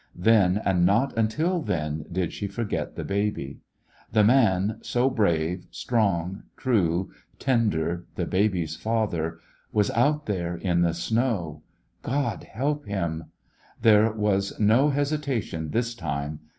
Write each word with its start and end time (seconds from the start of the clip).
Then, 0.17 0.59
and 0.65 0.83
not 0.83 1.15
until 1.15 1.61
then, 1.61 2.05
did 2.11 2.33
she 2.33 2.47
for 2.47 2.63
get 2.63 2.95
the 2.95 3.03
baby. 3.03 3.59
The 4.11 4.23
man, 4.23 4.79
so 4.81 5.11
brave, 5.11 5.67
strong, 5.69 6.41
true, 6.57 7.11
tender, 7.37 8.05
the 8.15 8.25
baby's 8.25 8.75
father, 8.75 9.37
was 9.71 9.91
out 9.91 10.25
there 10.25 10.55
in 10.57 10.81
the 10.81 10.95
snow. 10.95 11.61
God 12.01 12.45
help 12.45 12.87
him 12.87 13.25
I 13.25 13.27
There 13.83 14.11
was 14.11 14.59
no 14.59 14.89
hesitation 14.89 15.69
this 15.69 15.93
time. 15.93 16.39